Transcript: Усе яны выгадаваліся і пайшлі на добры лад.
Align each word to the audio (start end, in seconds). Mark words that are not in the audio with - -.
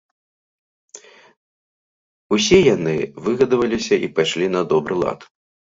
Усе 2.39 2.59
яны 2.75 2.97
выгадаваліся 3.29 3.95
і 4.05 4.13
пайшлі 4.19 4.47
на 4.57 4.61
добры 4.75 4.95
лад. 5.07 5.19